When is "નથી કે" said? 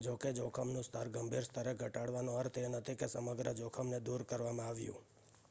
2.69-3.07